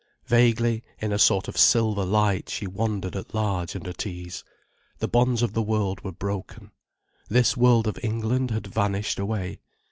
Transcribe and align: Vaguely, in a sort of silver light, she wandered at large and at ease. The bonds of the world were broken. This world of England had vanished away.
Vaguely, 0.25 0.83
in 0.97 1.11
a 1.13 1.19
sort 1.19 1.47
of 1.47 1.55
silver 1.55 2.03
light, 2.03 2.49
she 2.49 2.65
wandered 2.65 3.15
at 3.15 3.35
large 3.35 3.75
and 3.75 3.87
at 3.87 4.03
ease. 4.07 4.43
The 4.97 5.07
bonds 5.07 5.43
of 5.43 5.53
the 5.53 5.61
world 5.61 6.03
were 6.03 6.11
broken. 6.11 6.71
This 7.29 7.55
world 7.55 7.85
of 7.85 7.99
England 8.01 8.49
had 8.49 8.65
vanished 8.65 9.19
away. 9.19 9.59